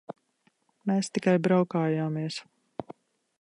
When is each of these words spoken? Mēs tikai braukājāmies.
Mēs 0.91 1.11
tikai 1.17 1.35
braukājāmies. 1.49 2.41